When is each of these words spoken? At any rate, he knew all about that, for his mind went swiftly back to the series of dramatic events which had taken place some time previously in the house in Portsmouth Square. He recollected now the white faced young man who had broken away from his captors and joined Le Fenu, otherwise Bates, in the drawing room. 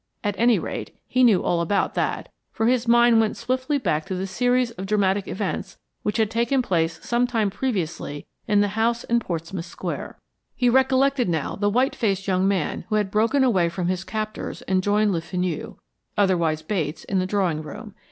At 0.23 0.33
any 0.39 0.57
rate, 0.57 0.97
he 1.07 1.23
knew 1.23 1.43
all 1.43 1.61
about 1.61 1.93
that, 1.93 2.29
for 2.51 2.65
his 2.65 2.87
mind 2.87 3.21
went 3.21 3.37
swiftly 3.37 3.77
back 3.77 4.03
to 4.07 4.15
the 4.15 4.25
series 4.25 4.71
of 4.71 4.87
dramatic 4.87 5.27
events 5.27 5.77
which 6.01 6.17
had 6.17 6.31
taken 6.31 6.63
place 6.63 6.99
some 7.05 7.27
time 7.27 7.51
previously 7.51 8.25
in 8.47 8.61
the 8.61 8.69
house 8.69 9.03
in 9.03 9.19
Portsmouth 9.19 9.65
Square. 9.65 10.17
He 10.55 10.69
recollected 10.69 11.29
now 11.29 11.55
the 11.55 11.69
white 11.69 11.95
faced 11.95 12.25
young 12.27 12.47
man 12.47 12.83
who 12.89 12.95
had 12.95 13.11
broken 13.11 13.43
away 13.43 13.69
from 13.69 13.89
his 13.89 14.03
captors 14.03 14.63
and 14.63 14.81
joined 14.81 15.11
Le 15.11 15.21
Fenu, 15.21 15.75
otherwise 16.17 16.63
Bates, 16.63 17.03
in 17.03 17.19
the 17.19 17.27
drawing 17.27 17.61
room. 17.61 17.93